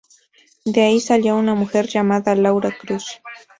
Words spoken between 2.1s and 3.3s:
"Laura Cruz".